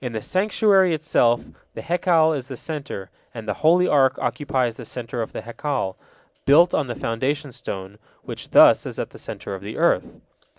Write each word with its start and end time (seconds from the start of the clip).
In 0.00 0.14
the 0.14 0.22
sanctuary 0.22 0.94
itself 0.94 1.44
the 1.74 1.82
Hekal 1.82 2.32
is 2.32 2.48
the 2.48 2.56
centre, 2.56 3.10
and 3.34 3.46
the 3.46 3.52
holy 3.60 3.86
Ark 3.86 4.18
occupies 4.18 4.76
the 4.76 4.86
centre 4.86 5.20
of 5.20 5.34
the 5.34 5.42
Hekal, 5.42 5.96
built 6.46 6.72
on 6.72 6.86
the 6.86 6.94
foundation 6.94 7.52
stone, 7.52 7.98
which 8.22 8.52
thus 8.52 8.86
is 8.86 8.98
at 8.98 9.10
the 9.10 9.18
centre 9.18 9.54
of 9.54 9.60
the 9.60 9.76
earth. 9.76 10.16